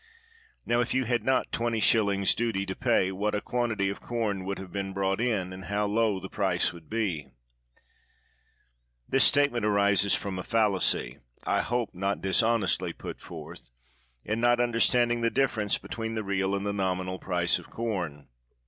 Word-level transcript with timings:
Now, 0.65 0.79
if 0.79 0.95
you 0.95 1.05
had 1.05 1.23
not 1.23 1.51
20s. 1.51 2.35
duty 2.35 2.65
to 2.65 2.75
pay, 2.75 3.11
what 3.11 3.35
a 3.35 3.39
quantity 3.39 3.87
of 3.89 4.01
corn 4.01 4.39
you 4.39 4.43
would 4.45 4.57
have 4.57 4.73
brought 4.95 5.21
in, 5.21 5.53
and 5.53 5.65
how 5.65 5.85
low 5.85 6.19
the 6.19 6.27
price 6.27 6.73
would 6.73 6.89
be!" 6.89 7.27
This 9.11 9.23
statement 9.23 9.63
arises 9.63 10.15
from 10.15 10.39
a 10.39 10.43
fallacy— 10.43 11.19
I 11.45 11.61
hope 11.61 11.93
not 11.93 12.19
dishonestly 12.19 12.93
put 12.93 13.19
forth— 13.21 13.69
in 14.25 14.41
not 14.41 14.59
understanding 14.59 15.21
the 15.21 15.29
difference 15.29 15.77
between 15.77 16.15
the 16.15 16.23
real 16.23 16.55
and 16.55 16.65
the 16.65 16.73
nominal 16.73 17.19
price 17.19 17.59
of 17.59 17.69
corn. 17.69 18.27